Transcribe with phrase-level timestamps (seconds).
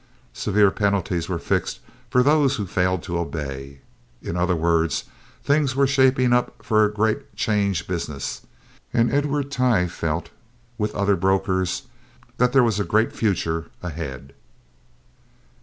[0.33, 3.81] Severe penalties were fixed for those who failed to obey.
[4.23, 5.03] In other words,
[5.43, 8.41] things were shaping up for a great 'change business,
[8.91, 10.31] and Edward Tighe felt,
[10.79, 11.83] with other brokers,
[12.37, 14.33] that there was a great future ahead.